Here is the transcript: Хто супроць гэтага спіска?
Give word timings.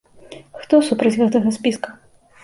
Хто 0.61 0.79
супроць 0.87 1.11
гэтага 1.19 1.53
спіска? 1.59 1.93